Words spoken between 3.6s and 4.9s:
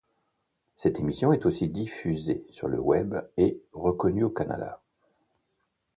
reconnue au Canada.